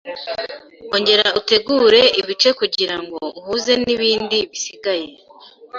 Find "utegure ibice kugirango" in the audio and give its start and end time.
1.39-3.17